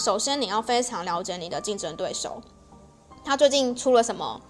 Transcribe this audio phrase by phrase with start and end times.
[0.00, 2.42] 首先你要非常了解你的竞争对手，
[3.24, 4.40] 他最近出了什么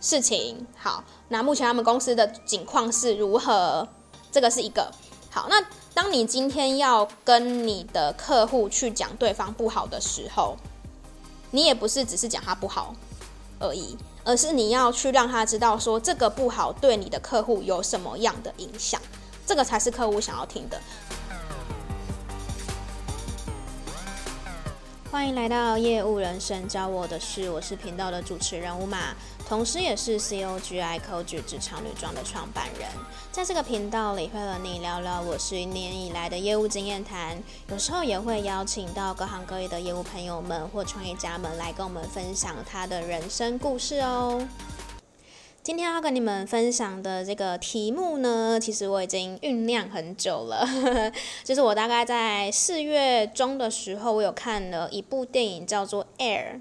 [0.00, 0.66] 事情？
[0.74, 3.86] 好，那目前他们公司的景况是如何？
[4.32, 4.90] 这个是一个。
[5.30, 5.62] 好，那
[5.92, 10.56] 当你今天要跟你的客户去讲对方不好的时候，
[11.50, 12.94] 你也不是只是讲他不好
[13.60, 18.98] 而已，而是你要去让他知道说这个不好对你的客户有什么样的影响，
[19.46, 20.80] 这个才是客户想要听的。
[25.14, 29.14] 欢迎来到业务人生教我的事，我是频道的主持人吴玛。
[29.48, 32.88] 同时，也是 COGI c o g 职场女装的创办人，
[33.30, 44.44] 在这个频道里会和你聊聊我十一年以来的业务经验谈，有时候也会邀请到各行各业的业务朋友们或创业家们来跟我们分享他的人生故事哦。
[45.64, 50.62] 今天要跟你们分享的这个题目呢，其实我已经酝酿很久了，
[51.42, 56.56] 就是我大概在四月中的时候，我有看了一部电影，叫做《Air》，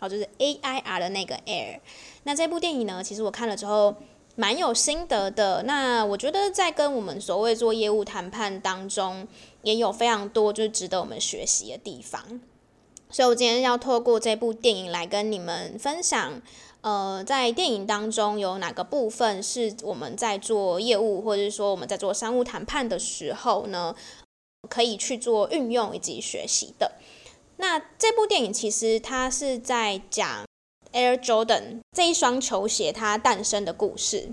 [0.00, 1.78] 好，就是 A I R 的那个 Air。
[2.24, 3.94] 那这部电影呢，其实我看了之后
[4.34, 5.62] 蛮有心得的。
[5.62, 9.28] 那我觉得在跟我们所谓做业务谈判当中，
[9.62, 12.40] 也有非常多就是值得我们学习的地方。
[13.10, 16.42] 所以我今天要透过这部电影来跟你们分享，
[16.80, 23.94] 呃，在电影当中有哪个部分是我们在做业务，或者是说我们在做商务谈判的时候呢，
[24.68, 26.92] 可以去做运用以及学习的。
[27.56, 30.44] 那这部电影其实它是在讲。
[30.90, 34.30] Air Jordan 这一双球鞋它诞生的故事，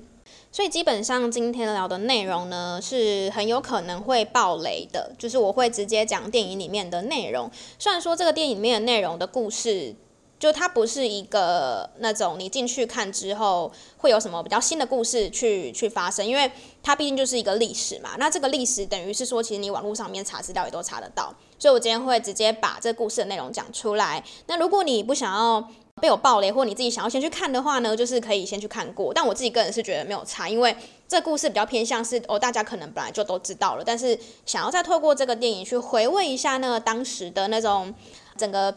[0.54, 7.52] 所以基本上今天聊的内容呢，是很有可能会爆雷的，就是我会直接讲电影里面的内容。
[7.78, 9.94] 虽然说这个电影里面的内容的故事，
[10.46, 16.52] 就它不是一个那种你进去看之后会有什么比较新的故事去去发生，因为
[16.84, 18.12] 它毕竟就是一个历史嘛。
[18.20, 24.24] 那这个历史等于是说，其实你网络上面查资料也都查得到，所以我今天会直接把这故事的内容讲出来。
[24.46, 25.68] 那如果你不想要
[26.00, 29.12] 被我爆雷，或你自己想要先去看的话呢，就是可以先去看过。
[29.12, 30.76] 但我自己个人是觉得没有差，因为
[31.08, 34.16] 这故事比较偏向是哦，大家可能本来就都知道了，但是
[34.46, 37.92] 想要再透过这个电影去回味一下那个当时的那种
[38.38, 38.72] 整个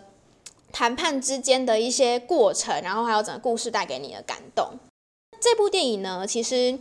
[0.72, 4.70] 谈判之间的一些过程，然后还有整个故事带给你的感动。
[5.40, 6.78] 这部电影呢，其实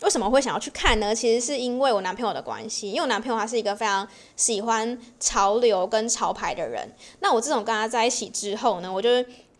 [0.00, 1.14] 为什么会想要去看呢？
[1.14, 6.90] 其实是因为我男朋友的关系，因为我男朋友他是一个非常喜欢潮流跟潮牌的人。
[7.20, 9.10] 那我自从跟他在一起之后呢，我就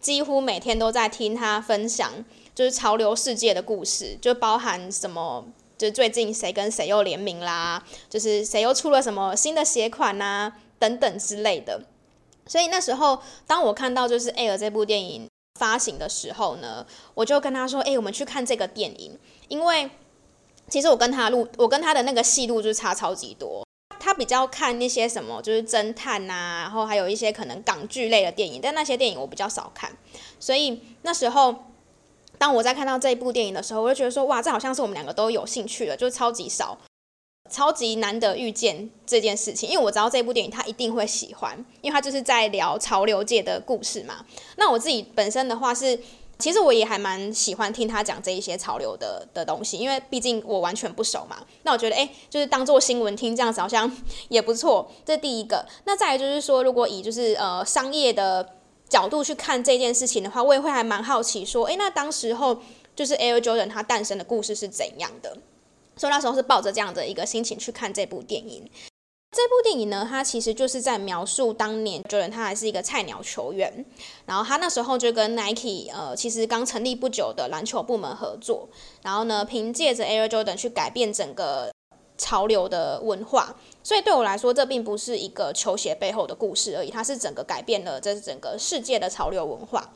[0.00, 2.24] 几乎每天都在听他分享，
[2.54, 5.44] 就是潮流世界的故事，就包含什么，
[5.76, 11.82] 就是最近谁跟谁又联名啦，就是谁又出了什么新的鞋款呐、啊，等等之类的。
[12.48, 15.28] 所以那时候，当我看到就是《Air》这部电影
[15.60, 19.16] 发行的时候呢，我就跟他说：“哎，我们去看这个电影。”
[19.48, 19.90] 因为
[20.68, 23.64] 其实我跟他录，我跟他的那个戏路就差超级多。
[24.00, 29.90] 他比较看那些什么，就是侦探呐、啊，然后还有一些可能港剧类的电影，但那些电影我比较少看，
[30.38, 31.54] 所以那时候
[32.38, 36.78] 当我在看到这一部电影的时候，我就觉得说，哇，这好像是我们两个都有兴趣的，就超级少，
[37.50, 44.24] 超级难得遇见这件事情，因为我知道这部电影他一定会喜欢，因为他就是在聊潮流界的故事嘛。
[44.56, 45.98] 那我自己本身的话是。
[46.40, 51.44] 其实我也还蛮喜欢听他讲这一些潮流的的东西，因为毕竟我完全不熟嘛。
[51.64, 53.90] 那我觉得，诶，就是当做新闻听这样子好像
[54.28, 54.88] 也不错。
[55.04, 55.66] 这第一个。
[55.84, 58.54] 那再来就是说，如果以就是呃商业的
[58.88, 62.56] 角度去看这件事情的话，我也会还蛮好奇说，诶，那当时候
[62.94, 65.36] 就是 Air Jordan 它诞生的故事是怎样的？
[65.98, 68.70] 所以那时候是抱着这样的一个心情去看这部电影。
[69.30, 73.84] 这部电影呢，它其实就是在描述当年 Jordan 他还是一个菜鸟球员，
[74.24, 78.66] 然后他那时候就跟 Nike 呃，其实刚成立不久的篮球部门合作，
[79.02, 81.70] 然后呢，凭借着 Air Jordan 去改变整个
[82.16, 83.54] 潮流的文化。
[83.82, 89.92] 所以对我来说，这并不是一个球鞋背后的故事而已，它是整个改变了这整个世界的潮流文化。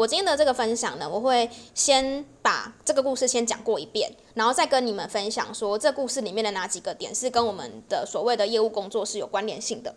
[0.00, 9.94] 我今天的这个分享呢，我会先把这个故事先讲过一遍，然后再跟你们分享说这故事里面的哪几个点是跟我们的所谓的业务工作是有关联性的。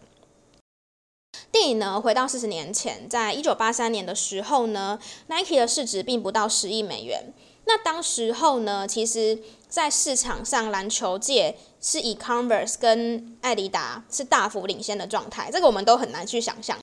[1.51, 4.99] 电影呢，回到四十年前，在一九八三年的时候呢
[5.29, 7.33] ，Nike 的市值并不到十亿美元。
[7.65, 16.77] 那当时候呢，其实在市场上篮球界是以 Converse 跟艾迪达是大幅领先的状态，这个我们都很难去想象。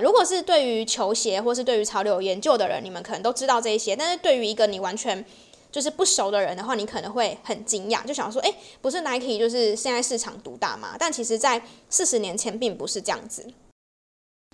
[0.00, 3.94] 如果是对于球鞋或是对于潮流有研究的人，你们可能都知道这一些。
[3.94, 5.24] 但是对于一个你完全
[5.70, 10.96] 就是不熟的人的话，你可能会很惊讶，就想说：诶，不是 Nike 就是现在市场独大嘛？
[10.98, 13.52] 但其实，在四十年前并不是这样子。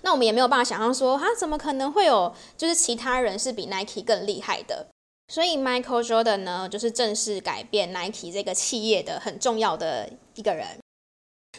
[0.03, 4.87] 那我们也没有办法想象说，他，怎么可能会有就是其他人是比 Nike 更厉害的？
[5.31, 10.67] 所以 Michael Jordan 呢，就是正式改变 Nike 这个企业的很重要的一个人。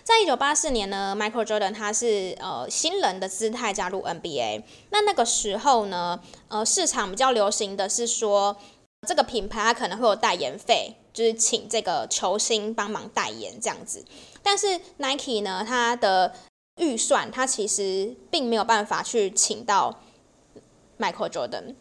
[0.05, 4.65] 在一九八四年呢，Michael Jordan 他是呃新人的姿态加入 NBA。
[4.91, 8.57] 那那个时候呢，呃市场比较流行的是说，
[9.07, 14.05] 这个品牌它可能会有代言费，就是请这个球星帮忙代言这样子。
[14.43, 16.35] 但是 Nike 呢，它的
[16.77, 20.01] 预算它其实并没有办法去请到
[20.99, 21.75] Michael Jordan。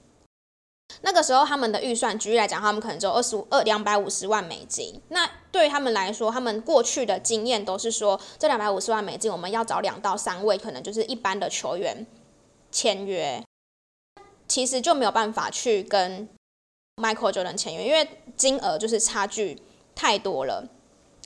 [1.04, 5.02] 那个时候他们的预算，举例来讲，他们可能只有二十五二两百五十万美金。
[5.10, 12.06] 那对于他们来说，他们过去的经验都是说，这两百五十万美金，我们要找两到三位，可能就是一般的球员
[12.72, 13.44] 签约，
[14.48, 16.30] 其实就没有办法去跟
[16.98, 18.08] Michael Jordan 签约，因为
[18.38, 19.62] 金额就是差距
[19.96, 20.68] 太多了。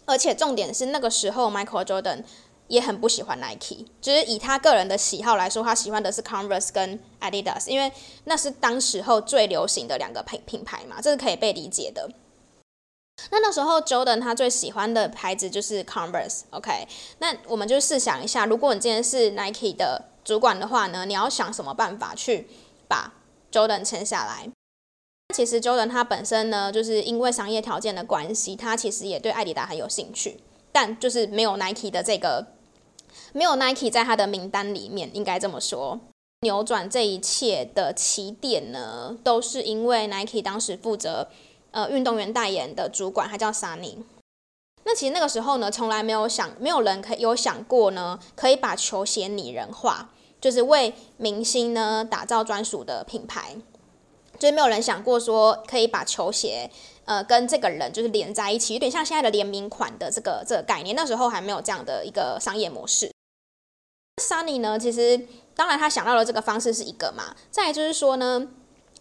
[0.06, 2.24] 而且重点是那个时候 Michael Jordan。
[2.68, 7.92] 也很不喜欢 Nike，就是以他个人的喜好来说，他喜欢的是 Converse 跟 Adidas，因为
[8.24, 12.10] 那是当时候最流行的两个品品牌嘛，这是可以被理解的。
[13.30, 16.88] 那那时候 Jordan 他最喜欢的牌子就是 Converse，OK？
[17.20, 22.48] 那我们就试想一下，如果你今天是 Nike 的主管的话呢，你要想什么办法去
[22.88, 23.14] 把
[23.52, 24.50] Jordan 签下来？
[25.36, 30.40] 其实 Jordan 他本身呢，就是因为商业条件的关系，他其实也对艾迪达很有兴趣，
[30.72, 32.55] 但就是没有 Nike 的这个。
[33.34, 36.00] 没有 Nike 在他的名单里面，应该这么说。
[36.42, 41.28] 扭转这一切的起点呢，都是因为 Nike 当时负责
[41.72, 43.98] 呃运动员代言的主管，他叫 Sonny。
[44.84, 53.56] 那其实那个时候呢，从来没有想，没有人可以有想过呢，可以把球鞋拟人化，就是为明星呢打造专属的品牌。
[54.38, 56.70] 就是没有人想过说可以把球鞋
[57.06, 60.96] 呃跟这个人就是连在一起，有点像现在的联名款的这个这个概念。
[60.96, 63.12] 那时候还没有这样的一个商业模式。
[64.22, 68.48] Sunny 呢，其实当然他想到了这个方式是一个嘛，再就是说呢，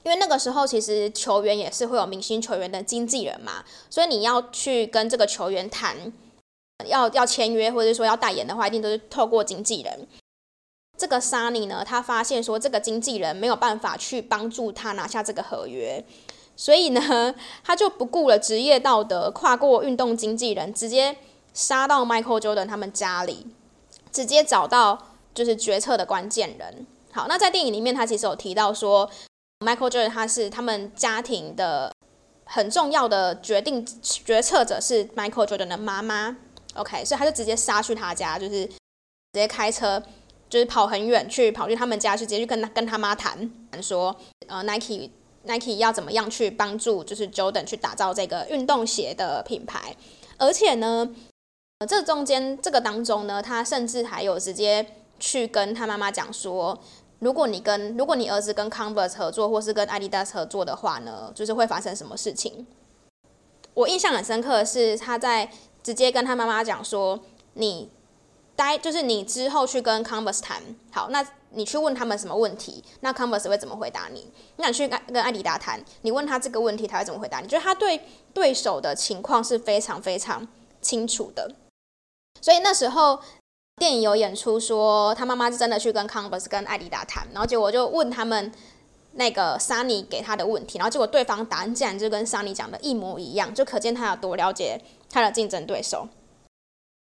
[0.02, 6.12] 因为那个时候其实球员也是会有明星球员的经纪人嘛，所以你要去跟这个球员谈，
[6.86, 10.08] 要要签约或者说要代言的话，一定都是透过经纪人。
[10.96, 16.04] 这个 Sunny 呢，他发现说这个经纪人没有办法去帮助他拿下这个合约，
[16.56, 17.34] 所以呢，
[17.64, 21.16] 他就不顾了职业道德，跨过运动经纪人，直接
[21.52, 23.46] 杀到 Michael Jordan 他们家里。
[24.12, 26.86] 直接找到就是决策的关键人。
[27.10, 29.10] 好，那在电影里面，他其实有提到说
[29.58, 31.92] ，Michael Jordan 他是他们家庭的
[32.44, 36.36] 很重要的决定决策者，是 Michael Jordan 的妈妈。
[36.74, 38.74] OK，所以他就直接杀去他家，就是直
[39.32, 40.00] 接开车，
[40.48, 43.50] 就是跑很远去跑去他们家去，直接去跟他跟他妈谈，
[43.82, 44.14] 说
[44.46, 45.10] 呃 Nike
[45.44, 49.96] Nike 要怎么样去帮助就是 Jordan 去打造这个运动鞋的品牌，
[50.38, 51.14] 而且呢。
[51.86, 54.86] 这中间这个当中呢，他甚至还有直接
[55.18, 56.78] 去跟他妈妈讲说，
[57.18, 62.66] 如果你跟如果你儿子跟 Converse 合作，或是跟 Adidas 合作的话呢，就是会发生什么事情？
[63.74, 65.50] 我印象很深刻的是，他在
[65.82, 67.20] 直接跟他妈妈讲说，
[67.54, 67.90] 你
[68.56, 74.30] 待就是你之后去跟 Converse 谈，好，那你去问他们什么问题，那 Converse 会怎么回答你？
[74.56, 77.48] 那你去跟跟艾迪达谈，你问他这个问题，他会怎么回答你？
[77.48, 78.00] 就是他对
[78.32, 80.46] 对手的情况是非常非常
[80.80, 81.50] 清楚的。
[82.40, 83.20] 所以那时候
[83.76, 88.52] 电影有演出说，他妈妈是真的去跟 Converse 跟艾迪达谈，然后结果就问他们
[89.12, 96.08] 那个 Sonny 给他的问题，然后结果对方答案竟然就跟 Sonny 讲的一模一样，就可见他有多了解他的竞争对手。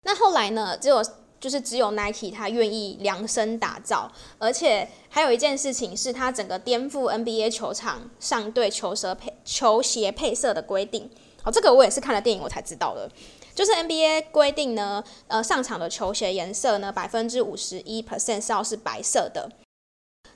[0.04, 1.04] 那后来呢，结果
[1.40, 11.10] 就是只有 Nike 他愿意量身打造，而且还有一件事情是他整个颠覆 NBA 球场上对球鞋配球鞋配色的规定。
[11.44, 13.10] 哦，这个我也是看了电影我才知道的。
[13.56, 19.50] 就是 NBA 规定呢，呃，上场的球鞋颜色呢，百分之五十一 percent 是要是白色的。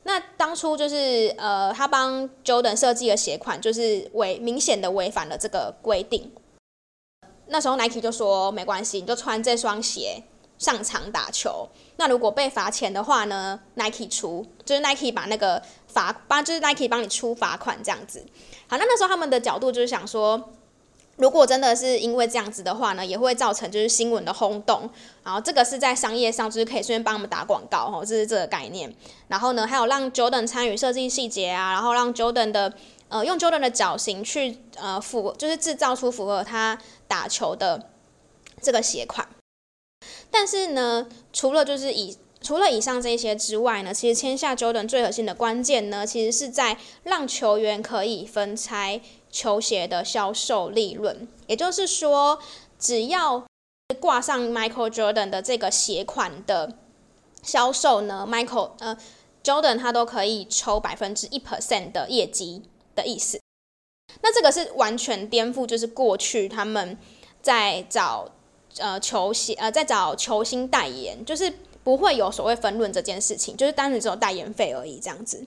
[0.04, 6.34] 那当初就是呃，他帮 Jordan 设计的鞋款，就是违明显的违反了这个规定。
[7.48, 10.24] 那时候 Nike 就说没关系，你就穿这双鞋
[10.63, 11.67] 上场打球。
[11.98, 18.25] 那如果被罚钱的话呢，Nike 出，就是 Nike 把那个罚帮，就是 Nike 帮你出罚款这样子。
[18.67, 20.51] 好，那那时候他们的角度就是想说。
[21.15, 24.89] 如果真的是因为这样子的话呢，也会造成就是新闻的轰动，
[25.24, 28.91] 然后这个是在商业上就是可以顺便帮我们打广告哈，这是这个概念。
[29.27, 32.74] 然后呢，还有让 Jordan 参与设计细节啊，然后让 Jordan 的
[33.10, 36.75] 呃用 Jordan 的脚型去呃符，就是制造出符合他
[37.08, 37.91] 打球的
[38.60, 39.27] 这个鞋款。
[40.34, 49.00] 但是呢，除了就是以除了以上这些之外呢，其实签下 Jordan 最核心的关键呢，其实是在让球员可以分拆。
[49.34, 52.38] 球鞋的销售利润，也就是说，
[52.78, 53.44] 只要
[54.00, 56.78] 挂上 Michael Jordan 的这个鞋款的
[57.42, 58.96] 销售呢，Michael 呃
[59.44, 62.62] Jordan 他都可以抽百分之一 percent 的业绩
[62.94, 63.40] 的意思。
[64.22, 66.96] 那这个是完全颠覆，就是过去他们
[67.42, 68.30] 在找
[68.77, 71.53] 呃球鞋呃在找球星代言，就是
[71.84, 75.46] 不会有所谓分润这件事情，就是单纯只有代言费而已这样子。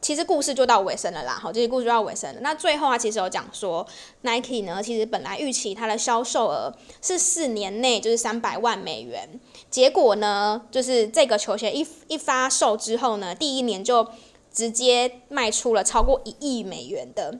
[0.00, 2.40] 其实故事就到尾声了啦，好，这些故事就到尾声了。
[2.40, 3.86] 那最后啊，其实有讲说
[4.22, 9.28] ，Nike 呢，其实本来预期它的销售额是四年内就是三百万美元，
[9.70, 14.08] 结果呢，就是这个球鞋一一发售之后呢，第一年就
[14.50, 17.38] 直接卖出了超过一亿美元的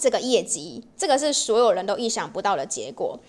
[0.00, 3.20] 这个业绩，这个是所有人都意想不到的结果。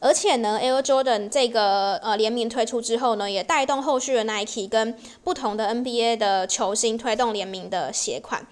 [0.00, 8.46] 而且呢，Air Jordan 这个呃联名推出之后呢，也带动后续的 Nike 跟不同的 NBA 的球星推动联名的鞋款。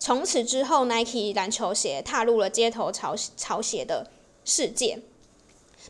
[0.00, 4.08] 从此之后，Nike 篮球鞋踏入了街头潮潮鞋的
[4.44, 5.00] 世界，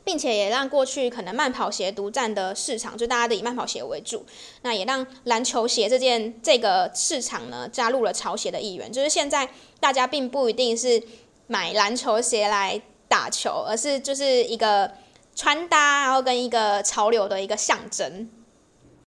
[0.05, 4.25] 并且也让过去可能慢跑鞋独占的市场，就大家都以慢跑鞋为主，
[4.63, 8.91] 那也让篮球鞋这件这个市场呢加入了潮鞋的一员。
[8.93, 9.49] 就是现在
[9.81, 11.03] 大家并不一定是
[11.47, 12.81] 买篮球鞋来。
[13.11, 14.93] 打球，而是就是一个
[15.35, 18.29] 穿搭，然后跟一个潮流的一个象征。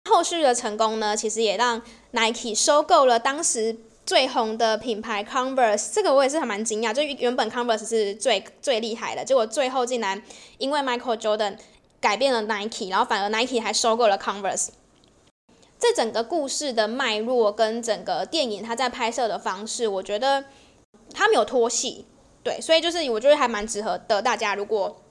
[0.10, 5.92] 后续的成功呢，其实也让 Nike 收购了当时最红的品牌 Converse。
[5.94, 10.22] 这个我也是还蛮惊讶，就原本 Converse 是最最厉害的，结果最后竟然
[10.58, 11.58] 因为 Michael Jordan
[12.00, 14.70] 改变了 Nike，然后反而 Nike 还收购了 Converse。
[15.78, 20.46] 这整个故事的脉络跟整个电影它在拍摄的方式，我觉得
[21.14, 22.06] 它没有拖戏。
[22.44, 24.22] 对，所以就是我觉得还蛮值得的。
[24.22, 25.02] 大家如果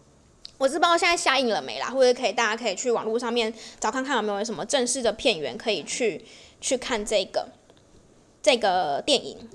[0.56, 6.24] 我是不知道现在下映了没啦，或者可以大家可以去网络上面找看看有没有什么正式的片源可以去
[6.60, 7.48] 去看这个
[8.44, 9.48] 这个电影。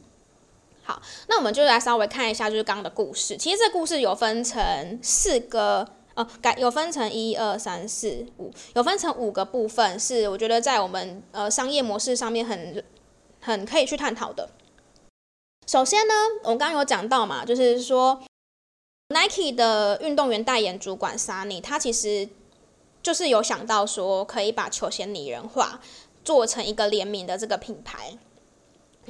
[0.82, 3.38] 好，那我们就来稍微看一下就是刚刚的故事。
[3.38, 12.84] 其实这故事有分成四个，呃，改有分成一二三四五，有分成五个部分，是我觉得在我们呃商业模式上面很
[13.40, 14.50] 很可以去探讨的。
[15.68, 16.14] 首先呢，
[16.46, 18.20] 我们刚刚有讲到嘛，就是说
[19.10, 22.28] ，Nike 的运动员代言主管 Sunny，他其实
[23.04, 25.80] 就是有想到说，可以把球鞋拟人化，
[26.24, 28.18] 做成一个联名的这个品牌。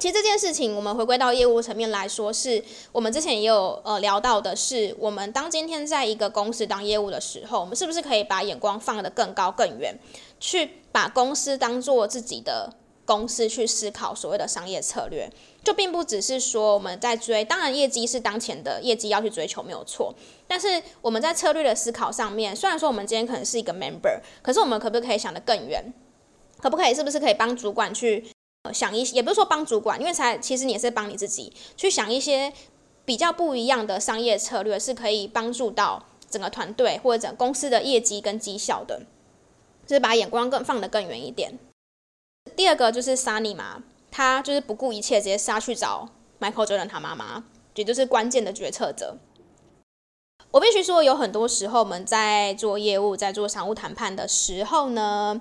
[0.00, 9.98] 其实这件事情，我们回归到业务层面来说，是我们之前也有呃聊到的是，我们当今天在一个公司当业务的时候，我们是不是可以把眼光放得更高更远，
[10.40, 12.72] 去把公司当做自己的。
[13.06, 15.28] 公司去思考所谓的商业策略，
[15.64, 20.14] 就并不只是说我们在追，当然业绩是当前的业绩要去追求没有错，
[20.46, 25.92] 但是我们在策略的思考上面，虽然说我们今天可能是一个 member，可是我们可不可以想得更远？
[26.60, 28.24] 可不可以是不是可以帮主管去
[28.72, 32.52] 想一，也不是说帮主管，因为才其实你也是帮你自己去想一些
[33.06, 39.00] 比较不一样的商业策略，是可以帮助到整个团队或者整公司的业绩跟绩效的，
[39.86, 41.58] 就是把眼光更放得更远一点。
[42.54, 49.16] 第二个就是 Sunny 嘛，他就是不顾一切直接杀去找 Michael Jordan 他妈妈，也就是关键的决策者。
[50.50, 55.40] 我必须说，有很多时候我们在做业务、在做商务谈判的时候呢，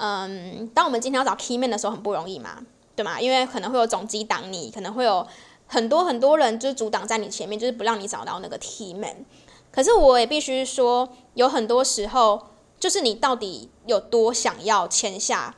[0.00, 2.64] 嗯，当我们今天要找 Key Man 的时候很不容易嘛，
[2.96, 3.20] 对吗？
[3.20, 5.26] 因为可能会有总机挡你，可能会有
[5.66, 9.26] 很多很多人就是阻挡在你前面，就是不让你找到那个 Key Man。
[9.70, 15.54] 可是我也必须说，有很多时候就是你到底有多想要签下。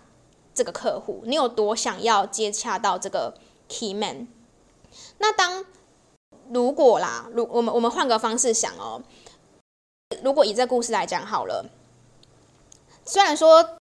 [0.55, 3.33] 这个客户，你有多想要接洽到这个
[3.71, 4.29] key man？
[5.17, 5.65] 那当
[6.51, 9.01] 如果啦，如我们我们换个方式想哦，
[10.23, 11.65] 如果以这故事来讲好了，
[13.07, 13.79] 虽然说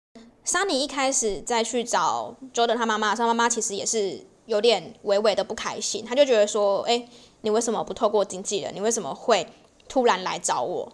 [0.48, 7.08] Sunny 一开始在去找 Jordan 他妈妈，他妈妈其实也是有点微微的不开心，他就觉得说，哎，
[7.42, 8.74] 你为什么不透过经纪人？
[8.74, 9.48] 你为什么会
[9.90, 10.94] 突然来找我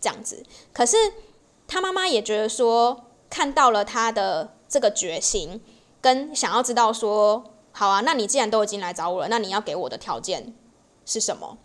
[0.00, 0.42] 这样子？
[0.72, 0.96] 可是
[1.68, 4.54] 他妈妈也觉得说，看到了他的。
[4.66, 5.60] 这个决心
[6.00, 10.52] 跟想要知道说，好啊，那你既然都已经来找我了，那你要给我的条件
[11.06, 11.58] 是什么？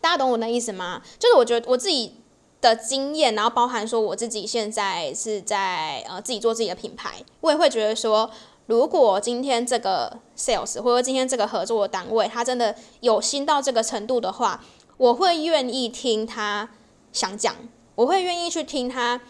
[0.00, 1.02] 大家懂我的意思吗？
[1.18, 2.14] 就是我觉得我自己
[2.60, 8.30] 的经验，然后包含说我自己现在是在呃自己做自己的品牌，我也会觉得说，
[8.66, 14.64] 如果今天这个 sales 或者今天这个合作的单位，他真的有心到这个程度的话，
[14.96, 16.70] 我会愿意听他
[17.12, 17.56] 想讲，
[17.94, 19.20] 我会愿意去听他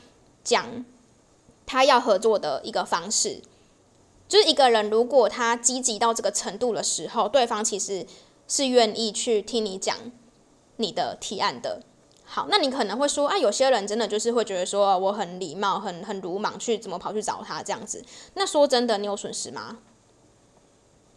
[0.43, 0.85] 讲。
[1.67, 3.41] 他要合作的一个方式，
[4.27, 8.05] 就是一个人如果他积极到这个程度的时候，对方其实
[8.49, 9.97] 是愿意去听你讲
[10.79, 11.83] 你的提案的。
[12.33, 18.05] 好，那你可能会说啊，有些人真的就是会觉得说我很礼貌、很很鲁莽，去怎么跑去找他这样子。
[18.35, 19.79] 那说真的，你有损失吗？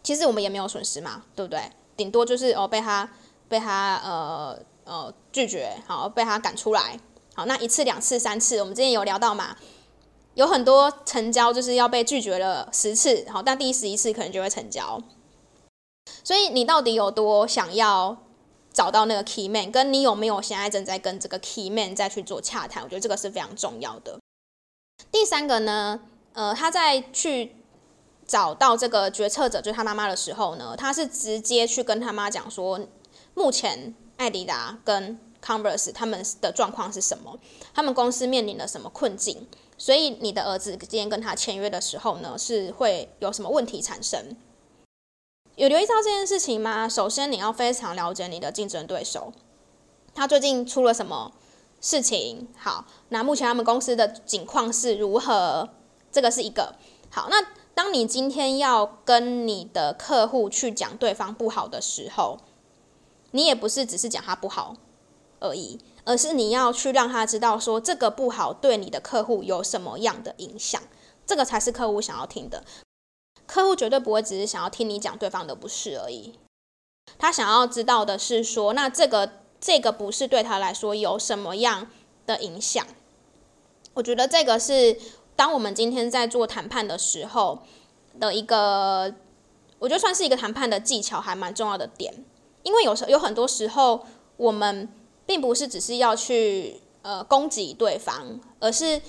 [0.02, 1.70] 其实我们也没有损失嘛，对不对？
[1.96, 3.08] 顶多就是哦被他
[3.48, 6.98] 被他呃呃拒绝，好被他赶出来。
[7.36, 9.56] 好，那一次、两次、三次，我们之前有聊到嘛。
[10.34, 15.00] 有很多成交就是要被拒绝了十次，好，但第十一次可能就会成交。
[16.24, 18.16] 所以你到底有多想要
[18.74, 24.18] 找到那个 key man，跟你有没有现在正在跟这个 key man 再去做洽谈，我觉得这个是非常重要的。
[25.10, 26.00] 第三个呢，
[26.32, 27.54] 呃，他在去
[28.26, 32.80] 找到这个决策者，就是他妈妈的时候呢，他是直接去跟他妈讲说，
[33.34, 37.38] 目前艾迪达跟 Converse 他们的状况是什么，
[37.72, 39.46] 他们公司面临了什么困境，
[39.78, 44.34] 所以你的儿子今天跟他签约的时候呢，是会有什么问题产生？
[45.56, 46.88] 有留意到这件事情吗？
[46.88, 49.32] 首先你要非常了解你的竞争对手，
[50.12, 51.30] 他最近出了什么
[51.80, 52.48] 事情？
[52.56, 55.68] 好，那目前他们公司的景况是如何？
[56.10, 56.74] 这个是一个。
[57.08, 57.36] 好，那
[57.72, 62.38] 当你今天要跟你的客户去讲对方不好的时候，
[63.30, 64.74] 你也不是只是讲他不好
[65.38, 70.82] 而已，而是你要去让他知道说这个不好对你的客户有什么样的影响，
[71.24, 72.64] 这个才是客户想要听的。
[73.46, 76.34] 客户绝对不会只是想要听你讲对方的不是而已，
[77.18, 81.88] 他想要知道的是说，那这个这个不是对他来说有什么样
[82.26, 82.86] 的影响？
[83.92, 84.98] 我觉得这个是
[85.36, 87.60] 当我们今天在做谈判的时候
[88.18, 89.14] 的一个，
[89.78, 92.24] 我觉得算是一个谈判的技巧，还蛮重要的点。
[92.62, 94.06] 因为有时有很多时候，
[94.38, 94.88] 我们
[95.26, 99.02] 并不是只是要去呃攻击对方，而是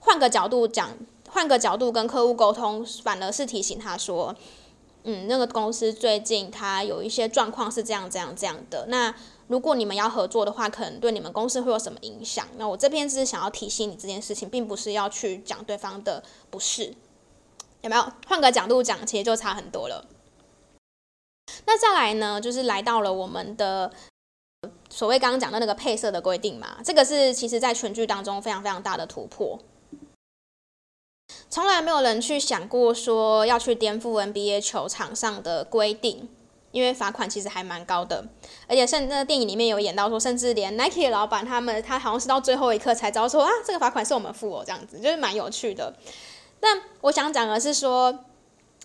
[0.00, 0.90] 换个角度讲。
[1.36, 4.34] 换个角度跟客户沟通，反而是提醒他说，
[5.02, 8.86] 嗯，那个公司最近他有一些状况是这样这样这样的。
[8.86, 9.14] 那
[9.48, 12.48] 如果你们要合作的话，可能对你们公司会有什么影响？
[12.56, 16.94] 那我这边只是想要提醒你这件事情，并不是要去讲对方的不是，
[17.82, 18.12] 有没有？
[18.26, 20.06] 换个角度讲，其实就差很多了。
[21.66, 23.92] 那再来呢，就是来到了我们的
[24.88, 29.58] 所谓刚刚讲的那个配色的规定嘛，这个是其实在全剧当中非常非常大的突破。
[31.56, 36.28] 从来没有人去想过说要去颠覆 NBA 球场上的规定，
[36.70, 38.22] 因为罚款其实还蛮高的，
[38.68, 45.94] 而且甚至那个电影里面有演到说，甚至连 Nike 的老板他们，他好像是到最后一刻才知道说啊，这个罚款是我们付哦，这样子就是蛮有趣的。
[46.60, 48.14] 但我想讲的是说，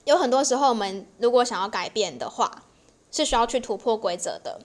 [0.06, 2.64] 有很多时候我们如果想要改变的话，
[3.12, 4.62] 是需要去突破规则的，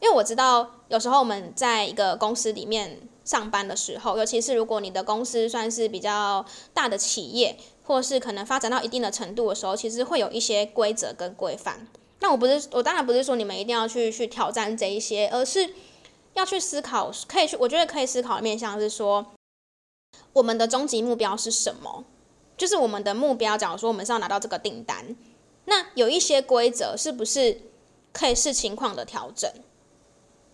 [0.00, 3.08] 因为我知道有时候我们在一个公司里面。
[3.24, 11.86] 上班的时候，尤其是如果你的公司算是比较大的企业，或是可能发展到一定的程度的时候，其实会有一些规则跟规范。
[12.20, 15.74] 那我不是，我当然不是说你们一定要去去挑战这一些，而是
[16.34, 19.26] 要去思考，可以去，我觉得可以思考的面向是说，
[20.32, 22.04] 我们的终极目标是什么？
[22.56, 25.16] 就是我们的目标，假如说我们是要拿到这个订单，
[25.64, 27.60] 那有一些规则是不是
[28.12, 29.50] 可以视情况的调整？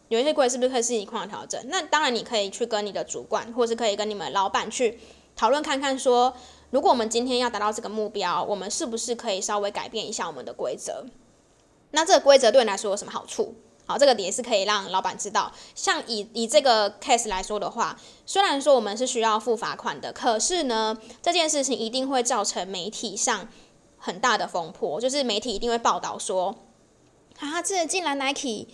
[0.09, 1.61] 有一些规则是不是可以视情况调整？
[1.69, 4.99] 那当然，你可以去跟你的主管，或是可以跟你们老板去
[5.37, 6.35] 讨论看看，说
[6.71, 11.05] 如果我们今天要达到这个目标，我们是不是可以稍微改变一下我们的规则？
[11.91, 13.55] 那这个规则对你来说有什么好处？
[13.87, 15.53] 好，这个也是可以让老板知道。
[15.75, 23.49] 像以以这个 case 来说的话，虽然说我们是需要付罚款的，可是呢，这件事情一定会造成媒体上
[23.97, 26.55] 很大的风波，就是媒体一定会报道说，
[27.39, 28.67] 啊，这竟然 Nike。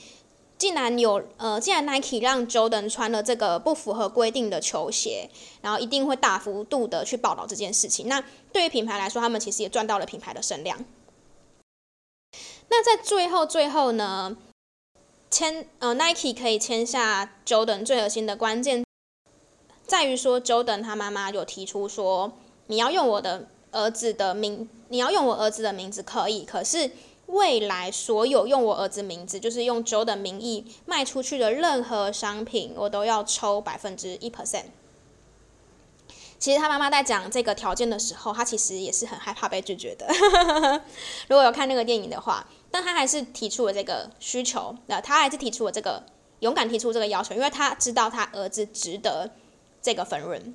[0.64, 5.28] 竟然有呃，既然 Nike 让 Jordan 穿了这个不符合规定的球鞋，
[5.60, 8.08] 然后一定会大幅度的去报道这件事情。
[8.08, 10.82] 那对于品牌来说，他们其实也赚到了品牌的声量。
[12.70, 14.34] 那在最后最后呢，
[15.30, 18.86] 签呃 Nike 可以签下 Jordan 最核心的关键，
[19.86, 22.32] 在于说 Jordan 他妈妈有提出说，
[22.68, 26.90] 你要用我的儿子的名，你要用我儿子的名字可以，可是。
[27.26, 34.66] 未来所有用我儿子名字，就是用 Joe 的名义卖出去的任何商品，我都要抽百分之一 percent。
[36.38, 40.06] 其实他妈妈在讲这个条件的时候，他其实也是很害怕被拒绝的。
[41.28, 46.04] 如果有看那个电影的话，但他还是提出了这个需求，那他还是提出了这个
[46.40, 49.30] 勇敢提出这个要求，因为他知道他儿子值得
[49.80, 50.54] 这个分润。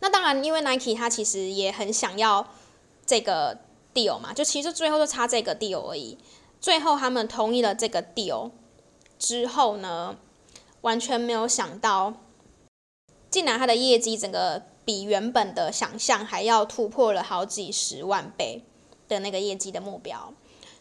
[0.00, 2.48] 那当然，因为 Nike 他其实也很想要
[3.06, 3.58] 这个。
[3.94, 6.18] Deal 嘛，就其实最后就差这个 deal 而已。
[6.60, 8.50] 最后他们同意了这个 deal
[9.18, 10.16] 之后呢，
[10.80, 12.14] 完全没有想到，
[13.30, 18.64] 竟然他的业绩整个比原本的想象还要突破了好几十万倍
[19.08, 20.32] 的那个业绩的目标。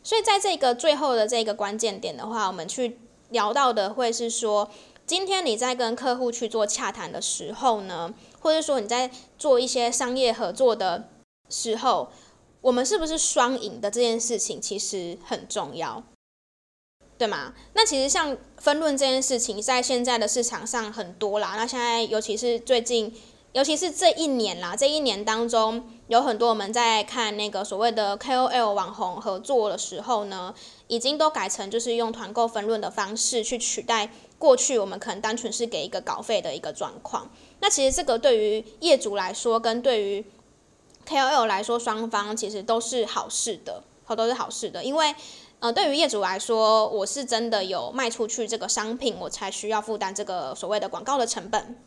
[0.01, 2.97] 所以在这个最后的这个关键点的话，我们去
[3.29, 4.69] 聊到的会是说，
[5.05, 11.09] 今天你在跟客户去做洽谈的时候呢，或者说你在做一些商业合作的
[11.49, 12.09] 时候。
[12.63, 16.01] 我们是不是双赢的这件事情其实很重要，
[17.17, 17.53] 对吗？
[17.73, 21.55] 那其实像分润这件事情，在现在的市场上很多啦。
[21.57, 23.13] 那现在尤其是最近，
[23.51, 30.55] 尤其是这一年啦，这一年当中有很多我们在看那个所谓的 KOL 网红合作的时候呢，
[30.87, 37.29] 已经都改成就是用团购分润的方式去取代过去我们可能单纯是给一个稿费的一个状况。
[37.59, 40.25] 那其实这个对于业主来说，跟对于
[41.07, 44.83] KOL 来说，双方其实都是好事的，好都是好事的。
[44.83, 45.13] 因为
[45.59, 51.79] 呃，对于业主来说，我是真的有卖出去这个商品，我才需要负担这个所谓的广告的成本。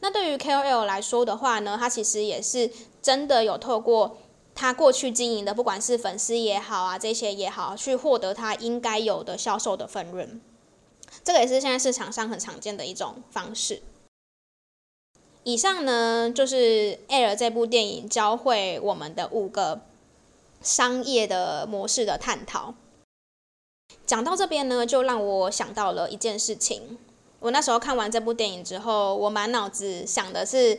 [0.00, 2.70] 那对于 KOL 来说的话呢，他其实也是
[3.02, 4.16] 真的有透过
[4.54, 10.40] 他过去经营的，不管是粉丝也好啊，这些也好，去获得他应该有的销售的分润。
[11.22, 13.82] 这个也是现在市场上很常见的一种方式。
[15.44, 16.56] 以上呢，就是
[17.08, 19.80] 《Air》这部电影教会我们的五个
[20.60, 22.74] 商业的模式的探讨。
[24.06, 26.96] 讲到这边呢，就让我想到了一件事情。
[27.40, 30.78] 我那时候看完这部电影之后，我满脑子想的是，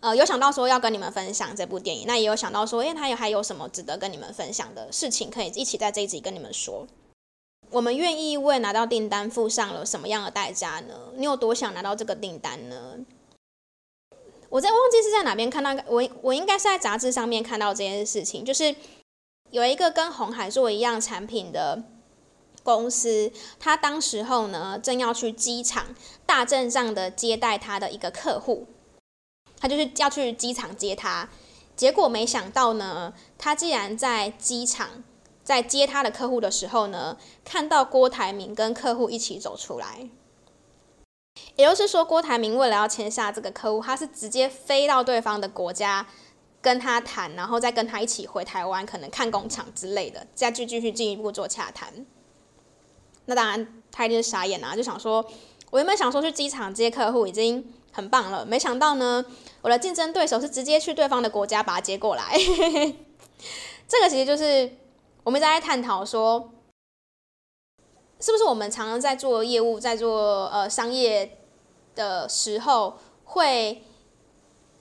[0.00, 6.86] 呃，有想到说要跟你们分享这部电影，那也有想到说，诶，它有还有什么值得跟你们分享的事情，可以一起在这一集跟你们说。
[7.70, 10.94] 我们愿意为拿到订单付上了什么样的代价呢？
[11.16, 12.98] 你有多想拿到这个订单呢？
[14.48, 18.74] 我在忘记是在哪边看到，我我应该是在杂志上面看到这件事情，就是
[19.50, 21.82] 有一个跟红海做一样产品的。
[22.64, 25.94] 公司，他当时候呢，正要去机场
[26.26, 28.66] 大阵仗的接待他的一个客户，
[29.58, 31.30] 他就是要去机场接他，
[31.74, 35.02] 结果没想到呢，他竟然在机场
[35.42, 40.10] 在接他的客户的时候呢，看到郭台铭跟客户一起走出来，
[41.56, 46.06] 也就是说，郭台铭为了要签下这个客户，他是直接飞到对方的国家
[46.60, 52.06] 跟他谈，然后再跟他一起回台湾，可能看工厂之类的，再继继续进一步做洽谈。
[53.26, 55.24] 那当然，他一定是傻眼啊，就想说，
[55.70, 59.24] 我原本想说去机场接客户已经很棒了，没想到呢，
[59.60, 62.36] 我的竞争对手是直接去对方的国家把他接过来。
[63.86, 64.70] 这个其实就是
[65.24, 66.50] 我们在探讨说，
[68.20, 71.38] 是不是我们常常在做业务、在做呃商业
[71.94, 73.82] 的时候，会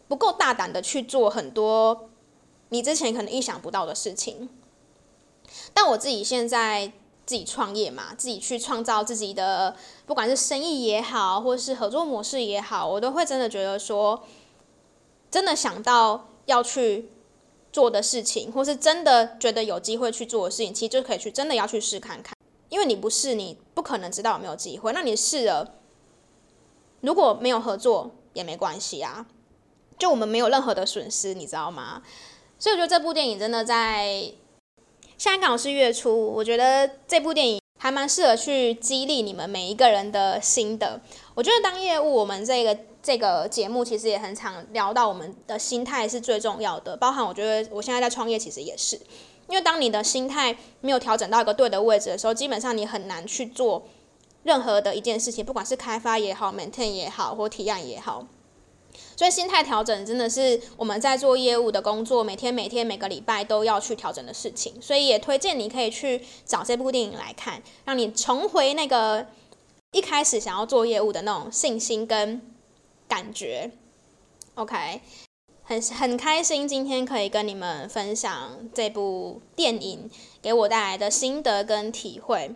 [0.07, 2.09] 不够大胆的去做很多
[2.69, 4.49] 你之前可能意想不到的事情。
[5.73, 6.91] 但我自己现在。
[7.27, 14.23] 自己创业嘛，自己去创造自己的，不管是生意也好，或是合作模式也好，我都会真的觉得说，
[15.29, 17.09] 真的想到要去
[17.73, 22.33] 做的事情，或是真的觉得有机会去做的事情，其实就可以去真的要去试看看，
[22.69, 24.93] 因为你不试，你不可能知道有没有机会。
[24.93, 25.75] 那你试了，
[27.01, 29.25] 如果没有合作也没关系啊，
[29.97, 32.01] 就我们没有任何的损失，你知道吗？
[32.59, 34.31] 所以我觉得这部电影真的在。
[35.19, 41.01] 现在刚好是月初，我觉得这部电影还蛮适合去激励你们每一个人的心的。
[41.33, 49.01] 我觉得当业务，我们这个这个节目其实也很常聊到我们的心态是最重要的，包含我觉得我现在在创业其实也是，
[49.49, 53.85] 因为当你的心态没有调整到一个对的位置的时候，基本上你很难去做
[54.43, 58.27] 任何的一件事情，不管是开发也好，maintain 也好，或提案也好。
[59.15, 64.81] 所以心态调整真的是我们在做业务的工作，每天每天每个礼拜都要去调整的事情。
[64.81, 69.27] 所以也推荐你可以去找这部电影来看，让你重回那个
[69.91, 72.41] 一开始想要做业务的那种信心跟
[73.07, 73.71] 感觉。
[74.55, 75.01] OK，
[75.69, 80.09] 很很开心今天可以跟你们分享这部电影
[80.41, 82.55] 给我带来的心得跟体会。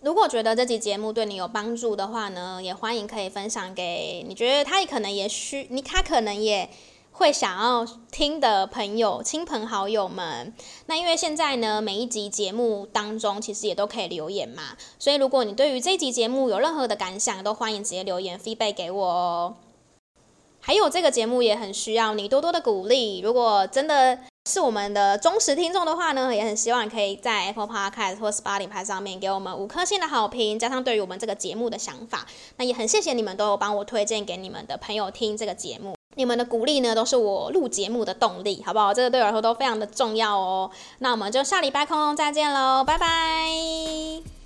[0.00, 6.68] 如果觉得这集节目对你有帮助的话呢，也欢迎可以分享给你觉得他也可能也需你他可能也
[7.12, 10.52] 会想要听的朋友、亲朋好友们。
[10.86, 19.54] 那因为现在呢，每一集节目当中其实也都可以留言嘛，所以如果你对于这集节目有任何的感想，都欢迎直接留言飞背给我哦。
[20.60, 24.18] 还有这个节目也很需要你多多的鼓励，如果真的。
[24.48, 32.26] 是我们的忠实听众的话呢，也很希望可以在 Apple Podcast 或 Spotify 上面给我们五颗星的好评，加上对于我们这个节目的想法。
[32.56, 38.94] 那也很谢谢你们都有帮我推荐给你们的朋友听这个节目，你们的鼓励呢都是我录节目的动力，好不好？
[38.94, 40.70] 这个对我来说都非常的重要哦。
[40.98, 44.39] 那我们就下礼拜空中再见喽，拜拜。